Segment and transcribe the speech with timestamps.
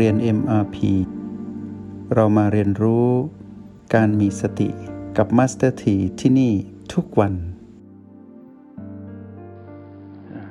[0.00, 0.76] เรียน MRP
[2.14, 3.08] เรามาเรียนรู้
[3.94, 4.68] การมีสติ
[5.16, 6.52] กับ Master T ที่ที่นี่
[6.92, 7.34] ทุกวัน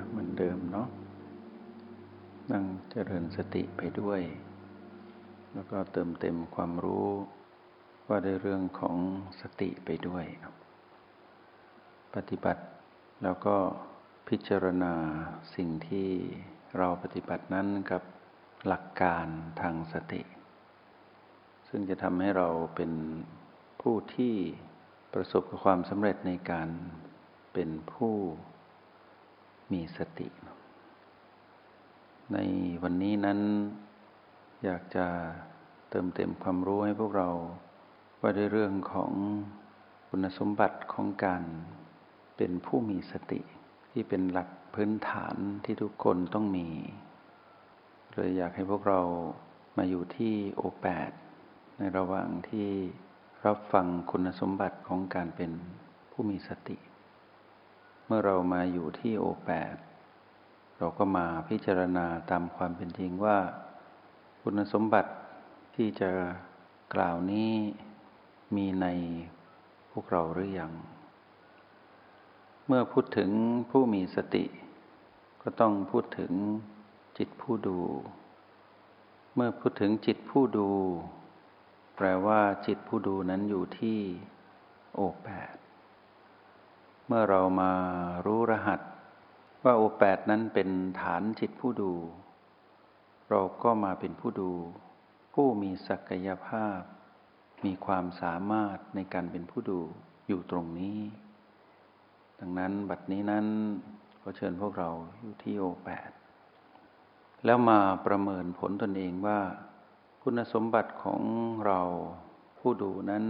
[0.10, 0.88] เหมือนเดิมเนาะ
[2.52, 4.22] นั่งเจริญสติไปด้วย
[5.54, 7.08] แล้วก็เติมเต็มความรู้
[8.08, 8.96] ว่าในเรื่องของ
[9.42, 10.26] สติไปด้วย
[12.16, 12.64] ปฏิบัติ
[13.24, 13.56] แล้วก็
[14.28, 14.94] พิจารณา
[15.56, 16.08] สิ่งที่
[16.78, 18.04] เราปฏิบัตินั้นกับ
[18.68, 19.28] หลักการ
[19.62, 20.22] ทางสติ
[21.70, 22.92] ซึ่งจะทำให้เราเป็น
[23.82, 24.36] ผู้ที่
[25.14, 26.70] ประสบกับความสำเร็จในการ
[27.54, 28.16] เป็นผู้
[29.72, 30.28] มีสติ
[32.34, 32.38] ใน
[32.84, 33.40] วันนี้นั้น
[34.64, 35.08] อยากจะ
[35.90, 37.30] เติมเต็มความรู้ให้พวกเรา
[38.22, 39.12] ว่าในเรื่องของ
[40.10, 41.44] คุณสมบัติของการ
[42.38, 43.42] เป็นผู้มีสติ
[43.92, 46.68] ที่เป็นหลักพื้นฐานที่ทุกคนต้องมี
[48.16, 49.02] เลยอยากให้พวกเรา
[49.78, 51.12] มาอยู่ที่โอแปด
[51.78, 52.68] ในระหว่างที่
[53.46, 55.52] รับฟังคุณสมบัติของการเป็น
[56.12, 56.78] ผู้มีสติ
[58.06, 59.76] เมื่อเรามาอยู่ที่โอแปด
[60.78, 63.38] เราก็มาพิจารณาตามความเป็นจริงว่า
[64.42, 65.12] คุณสมบัติ
[65.76, 66.12] ที่จะ
[66.94, 67.52] กล่าวนี้
[68.56, 68.86] มีใน
[69.92, 70.72] พวกเราหรือยัง
[72.68, 73.30] เมื่อพูดถึง
[73.72, 74.46] ผู้มีสติ
[75.42, 76.32] ก็ต้องพูดถึง
[77.18, 77.80] จิตผู้ดู
[79.36, 80.70] เมื่อพูดถึงจิตผู้ดู
[81.96, 84.00] แปลว่าจิตผู้ดูนั้นอยู่ที่
[84.94, 85.56] โอแปด
[87.08, 87.72] เมื่อเรามา
[88.26, 88.82] รู้รหัส
[89.64, 90.70] ว่าโอแปดนั้นเป็น
[91.02, 91.94] ฐานจิตผู้ดู
[93.30, 94.52] เราก็มาเป็นผู้ดู
[95.34, 96.80] ผู้มีศักยภาพ
[97.66, 99.80] มีความสามารถในการเป็นผู้ดู
[100.28, 101.00] อยู่ตรงนี้
[102.40, 103.46] ดังนั้นบัดนี้นั้น
[104.22, 104.90] ก็เชิญพวกเรา
[105.22, 106.10] อยู่ที่โอแปด
[107.46, 109.40] แล้วมาประเมินผลตนเองว่า
[110.24, 111.22] คุณสมบัติของ
[111.66, 111.82] เรา
[112.60, 113.26] ผู้ดูนั้น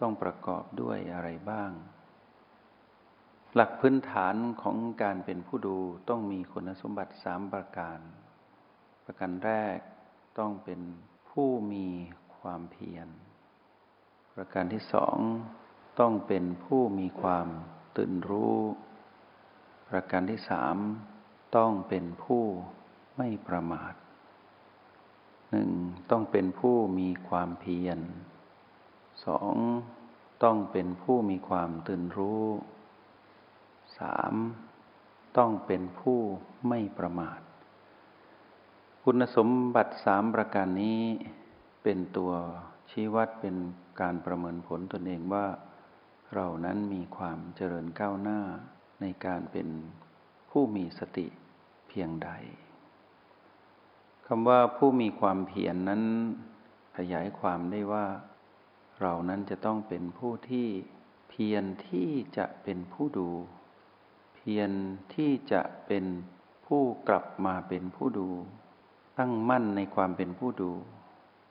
[0.00, 1.70] ต้องประกอบด้วยอะไรบ้าง
[3.54, 5.76] หลักพื้นฐานของการเป็นผู้ดู
[6.08, 7.98] ต้องมีคุณสมบัติสามประการ
[9.04, 9.78] ประการแรก
[10.38, 10.80] ต้องเป็น
[11.30, 11.86] ผู้มี
[12.36, 13.08] ความเพียร
[14.34, 15.16] ประการที่สอง
[16.00, 17.46] ต้องเป็นผู้มีความ
[17.96, 18.58] ตื่นรู้
[19.88, 20.76] ประการที่สาม
[21.56, 22.44] ต้องเป็นผู้
[23.16, 23.94] ไม่ประมาท
[25.50, 25.70] หนึ่ง
[26.10, 27.98] ต้องเป็นผู้มีความเพียร
[29.26, 29.56] สอง
[30.44, 32.44] ต้องเป็นผู้มีความตื่นรู้
[33.98, 34.34] สาม
[35.36, 36.18] ต้องเป็นผู้
[36.68, 37.40] ไม่ประมาท
[39.04, 41.02] คุณสมบัติสามประการนี้
[41.82, 42.32] เป็นตัว
[42.90, 43.56] ชี้วัดเป็น
[44.00, 45.46] การประเมินผลตนเองว่า
[46.34, 48.40] เรานั้นมีความเจริญก้าวหน้า
[49.00, 49.68] ในการเป็น
[50.50, 51.26] ผู้มีสติ
[51.88, 52.30] เพียงใด
[54.28, 56.02] คำว่าผู้มีความเพียรนนั้น
[56.96, 58.06] ขยายความได้ว่า
[59.00, 60.68] เรานั้นจะต้องเป็นผู้ที่
[61.30, 63.30] เพียรที่จะเป็นผู้ดู
[64.34, 64.70] เพียร
[65.14, 66.04] ที่จะเป็น
[66.66, 68.28] ผู้กลับมาเป็นผู้ดู
[69.18, 70.72] ตั้งมั่นในความเป็นผู้ดู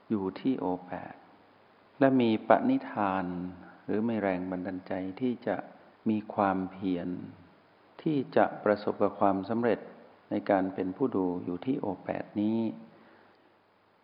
[0.10, 1.16] อยู่ที่โอแปด
[2.00, 3.26] และมีปณิธาน
[3.86, 5.56] หรือไม่แรงบันดาลใจที่จะ
[6.10, 7.08] มีความเพียร
[8.02, 9.80] ที่จะประสบกับความสำเร็จ
[10.34, 12.60] ในการเป็นผู้ดูอยู่ที่โอแปดนี้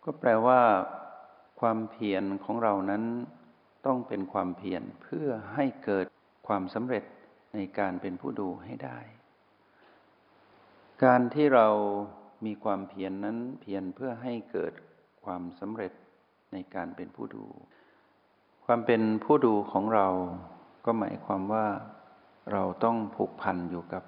[0.03, 0.61] ก็แปลว่า
[1.59, 3.03] ความเพียรของเรานั้น
[3.85, 6.05] ต้องเป็นความเพียรเพื่อให้เกิด
[6.47, 7.03] ความสำเร็จ
[7.53, 8.99] ในการเป็นผู้ดูให้ได้
[11.03, 11.67] การที่เรา
[12.45, 14.73] มีความเพียรนนั้นเพียรเพื่อให้เกิด
[15.23, 15.93] ความสำเร็จ
[16.53, 17.45] ในการเป็นผู้ดู
[18.65, 20.07] ความเป็นผู้ดูของเรา
[20.85, 21.67] ก็หมายความว่า
[22.51, 24.03] เราต้องผูกพันอยู่กับ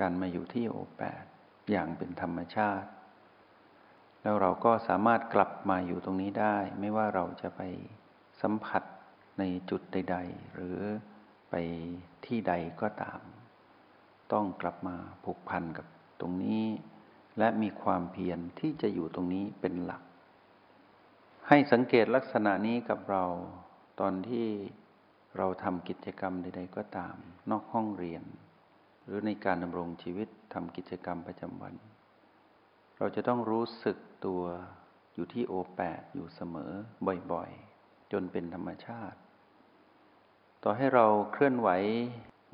[0.00, 1.24] การมาอยู่ที่โอแปด
[1.70, 2.88] อย่างเป็นธรรมชาติ
[4.22, 7.62] แล้วเราก็สามารถกลับมาอยู่ตรงนี้ได้ ไม่ว่าเราจะไป
[8.42, 8.82] สัมผัส
[9.38, 10.78] ในจุดใด ๆ หรือ
[11.50, 11.54] ไป
[12.26, 13.20] ที่ใดก็ตาม
[14.32, 15.86] ต้องกลับมาผูกพันกับ
[16.20, 16.64] ตรงนี้
[17.38, 20.02] และมีความเพียรที่จะอยู่ตรงนี้เป็นหลัก
[21.48, 23.24] ให้สังเกตลักษณะนี้กับเรา
[24.00, 24.46] ตอนที่
[25.36, 27.16] เราทำกิจกรรมใด ๆ ก็ตาม
[27.50, 28.22] นอกห้องเรียน
[29.08, 31.74] หรือในการดำรงชีวิตทำกิจกรรมประจำวัน
[32.98, 34.42] เราจะต้องรู้สึกตัว
[35.14, 36.72] อยู่ที่โอแปดอยู่เสมอ
[37.32, 39.18] บ่อยๆ จนเป็นธรรมชาติ
[40.62, 41.68] ต่อให้เราเคลื่อนไหว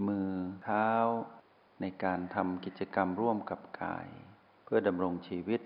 [0.09, 0.29] มือ
[0.65, 0.89] เท้า
[1.81, 4.07] ในการทำกิจกรรมร่วมกับกาย
[4.65, 5.61] เพื่อดำรงชีวิต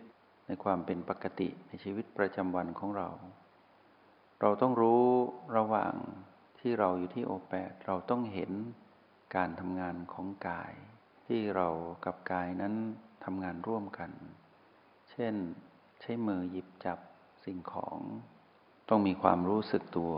[0.47, 3.09] ในความเป็นปกติในชีวิตประจำวันของเรา
[4.41, 5.05] เราต้องรู้
[5.57, 5.95] ระหว่าง
[6.61, 8.53] ที่เราอยู่ที่โอแปดเราต้องเห็น
[9.35, 10.73] การทำงานของกาย
[11.27, 11.69] ที่เรา
[12.05, 12.75] กับกายนั้น
[13.25, 14.11] ทำงานร่วมกัน
[15.11, 15.35] เช่น
[16.01, 16.99] ใช้มือหยิบจับ
[17.45, 17.99] สิ่งของ
[18.89, 20.15] ต้องมีความรู้สึกตัว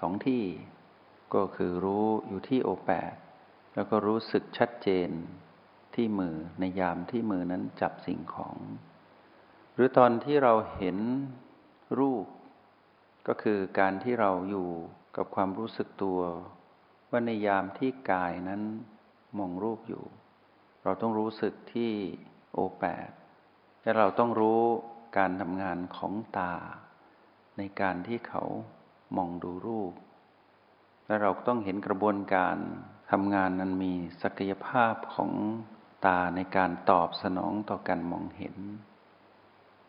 [0.00, 0.44] สองที่
[1.34, 3.14] ก็คือรู้อยู่ที่โอแปด
[3.74, 5.10] แล้วก็รู้สึกชัดเจน
[5.94, 8.56] ที่มือในยามที่มือนั้นจับสิ่งของ
[9.74, 10.98] หรือตอนที่เราเห็น
[11.98, 12.26] รูป
[13.28, 14.68] ก็คือการที่เราอยู่
[15.16, 16.20] กับความรู้สึกตัว
[17.16, 18.62] ว่าในยามที่กายนั้น
[19.38, 20.04] มองรูปอยู่
[20.82, 21.92] เราต้องรู้สึกที่
[22.52, 23.10] โอแปด
[23.82, 24.62] และเราต้องรู้
[25.18, 26.54] การทำงานของตา
[27.58, 28.42] ในการที่เขา
[29.16, 29.92] มองดูรูป
[31.06, 32.56] และเราต้องเห็นกระบวนการ
[33.10, 35.30] ทำงานนั้นมีศักยภาพของ
[36.06, 38.56] ตาในการตอบสนองต่อการมองเห็น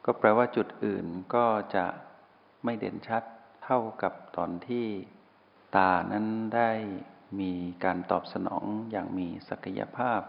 [0.05, 1.05] ก็แปลว่าจุดอื่น
[1.35, 1.45] ก็
[1.75, 1.85] จะ
[2.63, 3.23] ไม่เด่นชัด
[3.63, 4.87] เท่ากับตอนที่
[5.75, 6.25] ตานั้น
[6.55, 6.71] ได้
[7.39, 7.51] มี
[7.85, 10.21] การตอบสนองอย่างมีศักยภาพ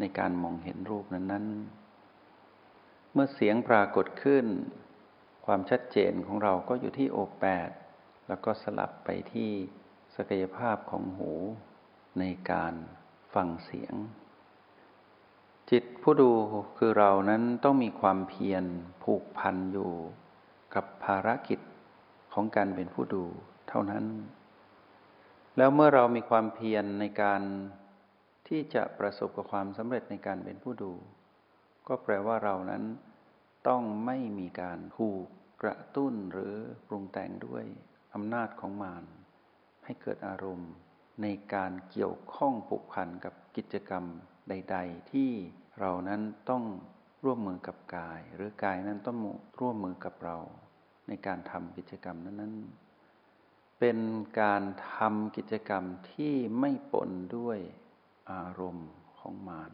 [0.00, 1.46] ในการมองเห็นรูปนั้น
[2.30, 4.46] ๆ เมื่อเสียงปรากฏขึ้น
[5.46, 7.70] ความชัดเจนของเราก็อยู่ที่โอแปด
[8.28, 9.50] แล้วก็สลับไปที่
[10.16, 11.32] ศักยภาพของหู
[12.18, 12.74] ในการ
[13.34, 13.94] ฟังเสียง
[15.70, 16.30] จิตผู้ดู
[16.78, 18.64] คือเรานั้นต้องมีความเพียร
[19.02, 19.92] ผูกพันอยู่
[20.74, 21.60] กับภารกิจ
[22.32, 23.24] ของการเป็นผู้ดู
[23.68, 24.04] เท่านั้น
[25.56, 27.42] แล้วเมื่อเรามีความเพียรในการ
[28.48, 30.92] ที่จะประสบกับความสำเร็จในการเป็นผู้ดู
[31.88, 32.84] ก็แปลว่าเรานั้น
[33.68, 35.24] ต้องไม่มีการถูก
[35.62, 36.54] กระตุ้นหรือ
[36.86, 37.64] ปรุงแต่งด้วย
[38.14, 39.04] อำนาจของมาร
[39.84, 40.72] ให้เกิดอารมณ์
[41.22, 44.04] ในการเกี่ยวข้องผูกพันกับกิจกรรม
[44.48, 45.30] ใด ๆ ที่
[45.80, 46.64] เรานั้นต้อง
[47.24, 49.18] ร่วมมือกับกาย หรือกายนั้นต้อง
[49.60, 50.36] ร่วมมือกับเรา
[51.08, 52.85] ในการทำกิจกรรมนั้นๆ
[53.78, 53.98] เป็น
[54.40, 54.62] การ
[54.94, 57.58] ทำกิจกรรมที่ไม่ปนด้วย
[58.32, 59.72] อารมณ์ของมาร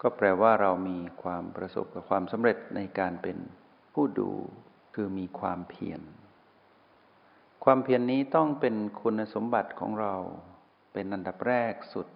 [0.00, 3.38] ก็แปลว่าเรามีความประสบกับความสำเร็จในการเป็น
[3.94, 4.30] ผู้ดู
[4.94, 6.00] คือมีความเพียร
[7.64, 10.14] ความเพียรนนี้ต้องเป็นคุณสมบัติของเรา
[10.92, 12.06] เป็นอันดับแรกสุด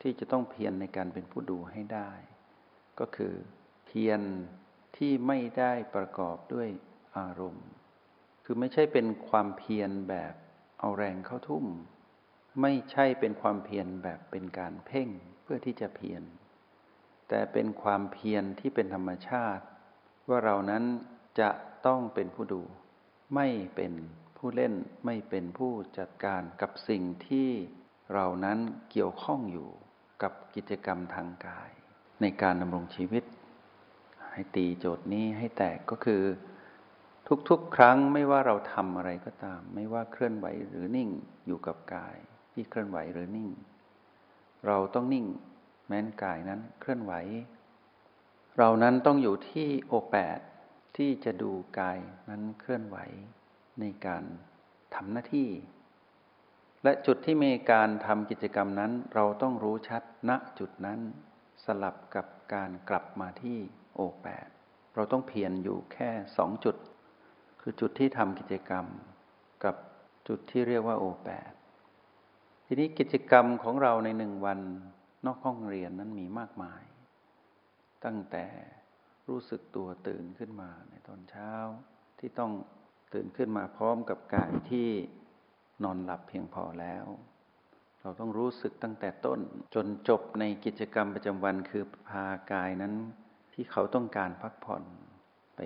[0.00, 2.10] ที่จะต้องเพียรในการเป็นผู้ดูให้ได้
[3.00, 3.34] ก็คือ
[3.86, 4.20] เพียร
[4.96, 6.68] ที่ไม่ได้ประกอบด้วย
[7.16, 7.68] อารมณ์
[8.50, 10.34] คือไม่ใช่เป็นความเพียรแบบ
[10.80, 11.66] เอาแรงเข้าทุ่ม
[12.62, 15.08] ไม่ใช่เป็นความเพียรแบบเป็นการเพ่ง
[15.42, 16.22] เพื่อที่จะเพียร
[17.28, 19.64] แต่เป็นความเพียรที่เป็นธรรมชาติ
[20.28, 20.84] ว่าเรานั้น
[21.40, 21.50] จะ
[21.86, 22.62] ต้องเป็นผู้ดู
[23.34, 23.92] ไม่เป็น
[24.36, 24.74] ผู้เล่น
[25.06, 27.48] ไม่เป็นผู้จัดการกับสิ่งที่
[28.14, 28.58] เรานั้น
[28.90, 29.68] เกี่ยวข้องอยู่
[30.22, 31.70] กับกิจกรรมทางกาย
[32.20, 33.24] ในการดำรงชีวิต
[34.32, 36.22] ให้ตีโจทย์นี้ให้แตกก็คือ
[37.48, 41.10] ทุกๆ ครั้งไม่ว่าเราทำอะไรก็ตาม ไม่ว่าเคลื่อนไหวหรือนิ่ง
[41.46, 42.16] อยู่กับกาย
[42.52, 43.48] ที่เคลื่อนไหวหรือนิ่ง
[44.66, 45.26] เราต้องนิ่ง
[45.86, 47.12] แม้นกายนั้นเคลื่อนไหว
[48.58, 50.38] เรานั้นต้องอยู่ที่โอแปด
[50.96, 51.98] ที่จะดูกาย
[52.30, 52.98] นั้นเคลื่อนไหว
[53.80, 54.24] ในการ
[54.94, 55.48] ทำหน้าที่
[56.84, 61.00] และจุดที่มีการทำกิจกรรมนั้น เราต้องรู้ชัดณจุดนั้น
[61.64, 63.58] สลับกับการกลับมาที่
[63.94, 64.48] โอแปด
[64.94, 66.76] เราต้องเพียรอยู่แค่สองจุด
[67.70, 68.86] คือจุดที่ทำกิจกรรม
[69.64, 69.76] กับ
[70.28, 71.52] จุดที่เรียกว่าโอแปด
[72.66, 74.60] ทีนี้กิจกรรมของเราในหนึ่งวัน
[75.26, 76.82] นอกห้องเรียนนั้นมีมากมาย
[78.04, 78.44] ตั้งแต่
[79.28, 81.52] รู้สึกตัวตื่นขึ้นมาในตอนเช้า
[82.18, 82.52] ที่ต้อง
[83.14, 84.88] ตื่นขึ้นมาพร้อมกับกายที่
[85.84, 87.06] นอนหลับเพียงพอแล้ว
[88.00, 89.40] เราต้องรู้สึกตั้งแต่ต้น
[89.74, 92.94] จนจบในกิจกรรมประจำวันคือพากายนั้น
[93.52, 94.82] ที่เขาต้องการพักผ่อน
[95.56, 95.60] ไป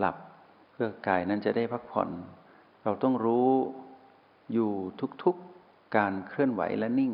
[0.00, 0.16] หลับ
[0.76, 2.08] พื่อกายนั้นจะได้พักผ่อน
[2.84, 3.50] เราต้องรู้
[4.52, 4.70] อยู่
[5.24, 7.12] ทุกๆการเคลื่อนไหวและนิ่ง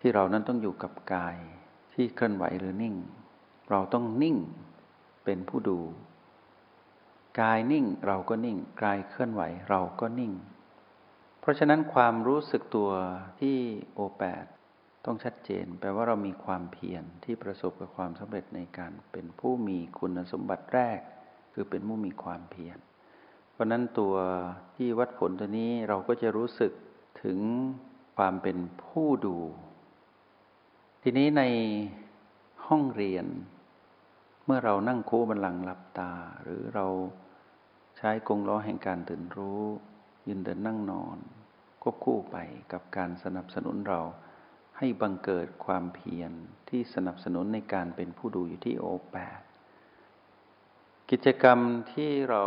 [0.00, 1.36] ที่เรานั้นต้องอยู่กับกาย
[1.94, 2.94] ที่เคลื่อนไหวหรือนิ่ง
[3.70, 4.36] เราต้องนิ่ง
[5.24, 5.78] เป็นผู้ดู
[7.40, 10.32] กายนิ่งเราก็นิ่ง กายเคลื่อนไหวเราก็นิ่ง
[11.40, 12.90] เพราะฉะนั้นความรู้สึกตัว
[13.40, 13.56] ที่
[13.94, 14.44] โอแปด
[15.04, 21.00] ต้องชัดเจน แปลว่าเรามีความเพียรที่ประสบกับความสำเร็จในการเป็นผู้มีคุณสมบัติแรก
[21.52, 22.78] คือเป็นผู้มีความเพียร
[23.52, 24.14] เพราะนั้นตัว
[24.76, 26.72] ที่วัดผลตัวนี้เราก็จะรู้สึก
[27.22, 27.38] ถึง
[28.16, 29.36] ความเป็นผู้ดู
[31.02, 31.42] ทีนี้ใน
[32.66, 33.26] ห้องเรียน
[34.44, 36.86] เมื่อเรานั่งคู่บันลังหลับตา หรือเรา
[37.96, 39.62] ใช้กงล้อแห่งการตื่นรู้
[40.28, 41.18] ยืนเดินนั่งนอน
[41.82, 42.36] ควบคู่ไป
[42.72, 44.00] กับการสนับสนุนเรา
[44.78, 46.32] ให้บังเกิดความเพียร
[46.68, 49.40] ที่สนับสนุนในการเป็นผู้ดูอยู่ที่โอแปด
[51.10, 51.58] กิจกรรม
[51.92, 52.44] ที่เรา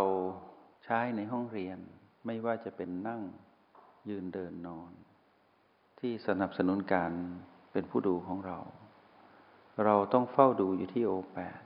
[0.83, 1.77] ใช้ในห้องเรียน
[2.25, 3.21] ไม่ว่าจะเป็นนั่ง
[4.09, 4.91] ยืนเดินนอน
[5.99, 7.11] ที่สนับสนุนการ
[7.71, 8.59] เป็นผู้ดูของเรา
[9.85, 11.61] เราต้องเฝ้าดูอยู่ที่โอแปด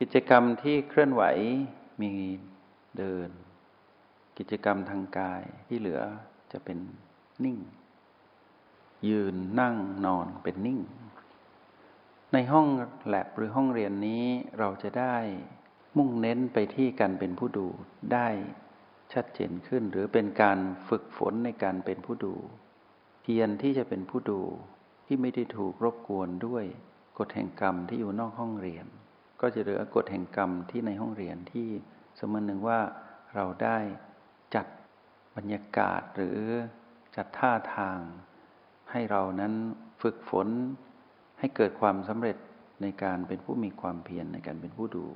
[0.00, 1.22] กิจกรรมที่เคลื่อนไหว
[2.02, 2.12] มี
[2.98, 3.28] เดิน
[4.38, 6.00] กิจกรรมทางกายที่เหลือ
[6.52, 6.78] จะเป็น
[7.44, 7.58] นิ่ง
[9.08, 10.80] ยืนนั่งนอนเป็นนิ่ง
[12.32, 12.66] ในห้อง
[13.06, 14.24] แลบหรือห้องเรียนนี้
[14.58, 15.16] เราจะได้
[15.98, 17.66] มุ่งเน้นไปที่การเป็นผู้ดู
[18.12, 18.28] ได้
[19.12, 22.34] ชัดเจนขึ้น หรือเป็นการฝึกฝนในการเป็นผู้ดู
[23.22, 24.40] เพียรที่จะเป็นผู้ดู
[25.06, 26.64] ที่ไม่ได้ถูกรบกวนด้วย
[27.18, 28.86] กฎแห่งกรรมที่อยู่นอกห้องเรียน
[29.40, 31.68] ก็จะเหลือกฎแห่งกรรมที่ในห้องเรียนที่
[32.18, 32.80] สมมติหนึ่งว่า
[33.34, 33.78] เราได้
[34.54, 34.66] จัด
[35.36, 36.38] บรรยากาศหรือ
[37.16, 37.98] จัดท่าทาง
[38.90, 39.52] ให้เรานั้น
[40.02, 40.48] ฝึกฝน
[41.38, 42.36] ให้เกิดความสำเร็จ
[42.82, 45.06] ในการเป็นผู้มีความเพียรในการเป็นผู้ดู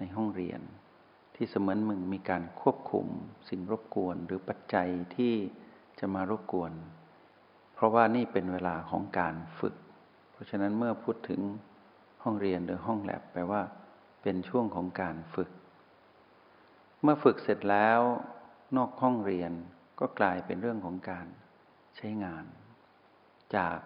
[0.00, 0.60] ในห้องเรียน
[1.34, 3.06] ที่เสมือนมึงมีการควบคุม
[3.48, 5.34] สิ่งรบกวนหรือปัจจัยที่
[5.98, 6.72] จะมารบกวน
[7.74, 9.74] เพราะว่านี่เป็นเวลาของการฝึก
[10.32, 11.40] เพราะฉะนั้นเมื่อพูดถึง
[12.22, 13.62] ห้องเรียนหรือห้องแลบแปลว่า
[14.22, 15.50] เป็นช่วงของการฝึก
[17.02, 18.00] เมื่อฝึกเสร็จแล้ว
[18.76, 19.52] นอกห้องเรียน
[20.00, 21.26] ก็กลายเป็นเรื่องของการ
[21.96, 22.44] ใช้งาน
[23.56, 23.76] จาก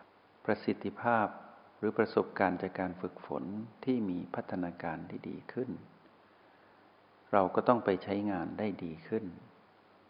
[0.45, 1.27] ประสิทธิภาพ
[1.79, 3.45] หรือประสบการณ์จากการฝึกฝน
[3.85, 5.71] ที่มีพัฒนาการที่ดีขึ้น
[7.33, 9.25] เราก็ต้องไปใช้งานได้ดีขึ้น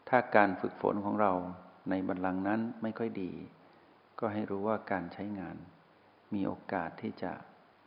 [0.09, 1.33] ถ้าการฝึกฝนของเรา
[1.91, 3.33] ในบัลลังก์นั้นไม่ค่อยดี
[4.19, 5.57] ก็ให้รู้ว่าการใช้งาน
[6.35, 7.33] มีโอกาสที่จะ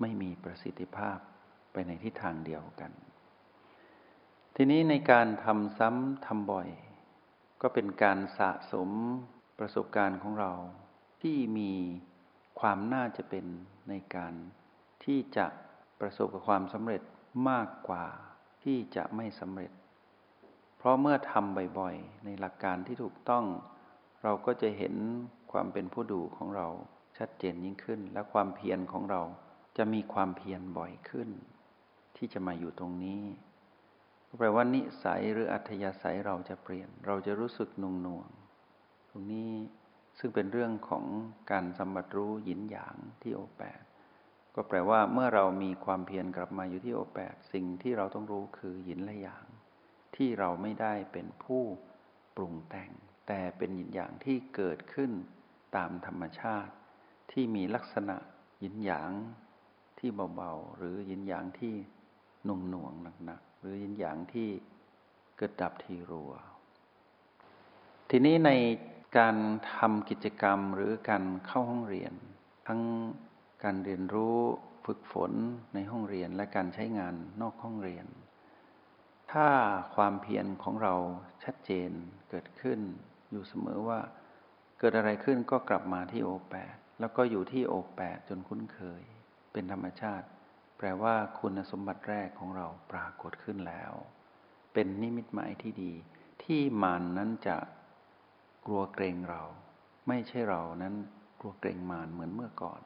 [0.01, 1.17] ไม่มีประสิทธิภาพ
[1.71, 2.91] ไปในทิศทางเดียวกัน
[4.55, 6.69] ทีนี้ในการทำซ้ำทำบ่อย
[7.61, 8.89] ก็เป็นการสะสม
[9.59, 10.51] ประสบการณ์ของเรา
[11.21, 11.71] ที่มี
[12.59, 13.45] ความน่าจะเป็น
[13.89, 14.33] ในการ
[15.03, 15.47] ที่จะ
[15.99, 17.01] ประสบกับความสำเร็จ
[17.49, 18.05] มากกว่า
[18.67, 19.71] ที่จะไม่สำเร็จ
[20.77, 23.45] เพราะเมื่อทำบ่อยๆ ในหลักการที่ถูกต้อง
[24.23, 24.95] เราก็จะเห็น
[25.51, 26.67] ความเป็นผู้ดูของเรา
[27.17, 29.21] ชัดเจนยิ่งขึ้น และความเพียรของเรา
[29.77, 31.29] จะมีความเพียรบ่อยขึ้น
[32.17, 33.23] ที่จะมาอยู่ตรงนี้
[34.37, 38.29] แปลว่านิสัยหรืออัธยาศัยเราจะเปลี่ยน เราจะรู้สึกนุ่งหน่วง
[39.09, 39.51] ตรงนี้
[40.19, 41.05] ซึ่งเป็นเรื่องของ
[41.51, 43.81] การสัมบัติรู้หยินหยางที่โอแปด
[44.59, 49.45] ก็แปลว่าเมื่อเรามีความเพียรกลับมาอยู่ที่โอแปดสิ่งที่เราต้องรู้คือหยินและหยาง
[50.15, 51.63] ที่เราไม่ได้เป็นผู้
[52.35, 52.91] ปรุงแต่ง
[53.27, 55.11] แต่เป็นหยินหยางที่เกิดขึ้น
[55.75, 56.73] ตามธรรมชาติ
[57.31, 58.17] ที่มีลักษณะ
[58.59, 59.11] หยินหยาง
[59.99, 61.75] ที่เบาๆ หรือหยินหยางที่
[62.45, 62.93] หนุ่งหน่วง
[63.25, 64.49] หนักๆหรือหยินหยางที่
[65.37, 66.31] เกิดดับทีรัว
[68.09, 68.51] ทีนี้ใน
[69.17, 69.35] การ
[69.73, 72.13] ทำกิจกรรมหรือการเข้าห้องเรียน
[72.67, 72.81] ทั้ง
[73.63, 74.37] การเรียนรู้
[74.85, 75.31] ฝึกฝน
[75.73, 78.05] ในห้องเรียนและการใช้งานนอกห้องเรียน
[79.31, 79.47] ถ้า
[79.95, 80.95] ความเพียรของเรา
[81.43, 81.91] ชัดเจน
[82.29, 82.79] เกิดขึ้น
[83.31, 83.99] อยู่เสมอว่า
[84.79, 89.01] เกิดอะไรขึ้นก็กลับมาที่โอแปดแล้วก็อยู่ที่โอแปดจนคุ้นเคย
[89.51, 90.27] เป็นธรรมชาติ
[90.77, 93.93] แปลว่าคุณสมบัติแรกของเราปรากฏขึ้นแล้ว
[94.73, 95.93] เป็นนิมิตหมายที่ดี
[96.43, 97.57] ที่มันนั้นจะ
[98.65, 99.41] กลัวเกรงเรา
[100.07, 100.93] ไม่ใช่เรานั้น
[101.39, 102.81] กลัวเกรงมารเหมือนเมื่อก่อน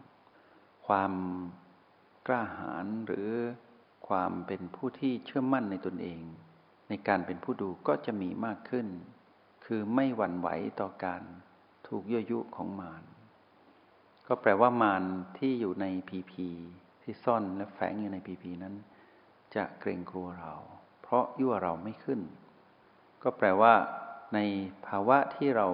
[0.95, 1.15] ความ
[2.27, 3.29] กล้าหาญหรือ
[4.07, 6.21] ความเป็นผู้ที่เชื่อมั่นในตนเอง
[6.89, 8.87] ในการเป็นผู้ดูก็จะมีมากขึ้น
[9.65, 10.47] คือไม่หวั่นไหว
[10.79, 11.21] ต่อการ
[11.87, 13.03] ถูกยั่วยุของมาร
[14.27, 15.03] ก็แปลว่ามาร
[15.37, 16.47] ที่อยู่ในพีพี
[17.01, 18.75] ที่ซ่อนและแฝงอยู่ในพีพีนั้น
[19.55, 20.53] จะเกรงกลัวเรา
[21.01, 22.19] เพราะยั่วเราไม่ขึ้น
[23.23, 23.73] ก็แปลว่า
[24.33, 24.39] ใน
[24.87, 25.67] ภาวะที่เรา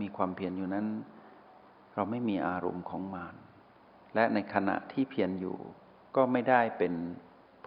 [0.00, 0.86] มีความเพียรอยู่นั้น
[1.94, 3.36] เราไม่มีอารมณ์ของมาร
[4.18, 5.58] และในขณะที่เพียรอยู่
[6.16, 6.94] ก็ไม่ได้เป็น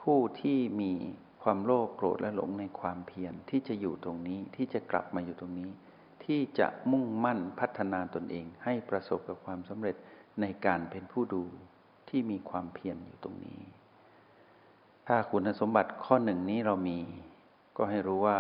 [0.02, 0.92] ผู้ที่มี
[1.44, 5.70] ความโลภโกรธและหลงในความเพียรที่จะอยู่ตรงนี้ที่จะกลับมาอยู่ตรงนี้
[6.26, 9.96] ที่จะมุ่งมั่นพัฒนาตนเองให้ประสบกับความสำเร็จ
[10.42, 11.44] ในการเป็นผู้ดู
[12.10, 13.62] ที่มีความเพียรอยู่ตรงนี้
[15.08, 17.00] ถ้าคุณสมบัติข้อหนึ่งนี้เรามี
[17.78, 18.38] ก็ให้รู้ว่า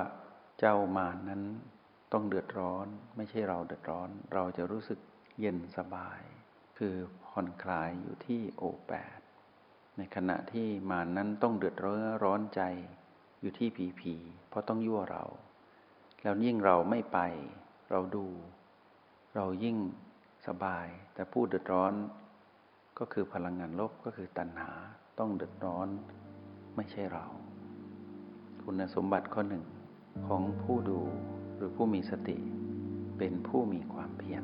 [0.59, 1.41] เจ้ามานนั้น
[2.13, 4.99] ต้องเดือดร้อน ไม่ใช่เราเดือดร้อน เราจะรู้สึก
[5.39, 6.21] เย็นสบาย
[6.77, 6.95] คือ
[7.31, 9.19] ผ่อนคลายอยู่ที่โอแปด
[9.97, 12.61] ในขณะที่มานั้นต้องเดือดร้อนร้อนใจ
[13.41, 14.15] อยู่ที่ผีผี
[14.49, 15.25] เพราะต้องยั่วเรา
[16.21, 17.19] แล้วยิ่งเราไม่ไป
[17.91, 18.27] เราดู
[19.35, 19.77] เรายิ่ง
[20.47, 21.93] สบาย แต่ผู้เดือดร้อน
[22.99, 24.71] ก็คือพลังงานลบก็คือตัณหา
[25.19, 25.87] ต้องเดือดร้อน
[26.75, 27.25] ไม่ใช่เรา
[28.63, 29.65] คุณสมบัติข้อหนึ่ง
[30.27, 30.99] ของผู้ดู
[31.55, 32.37] หรือผู้มีสติ
[33.17, 34.43] เป็นผู้มีความเพียร